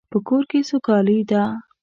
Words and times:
په 0.11 0.17
کور 0.27 0.43
کې 0.49 0.59
سوکالی 0.69 1.19
ده 1.29 1.43